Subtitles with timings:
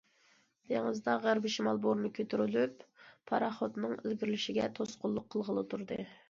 [0.69, 2.81] دېڭىزدا غەربىي شىمال بورىنى كۆتۈرۈلۈپ
[3.33, 6.01] پاراخوتنىڭ ئىلگىرىلىشىگە توسقۇنلۇق قىلغىلى تۇردى.